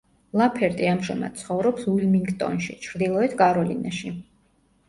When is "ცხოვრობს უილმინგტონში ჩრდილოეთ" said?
1.41-3.37